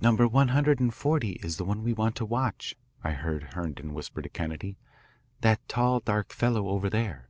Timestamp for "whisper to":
3.92-4.28